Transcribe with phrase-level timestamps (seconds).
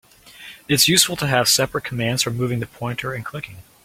[0.67, 3.57] It's useful to have separate commands for moving the pointer and clicking.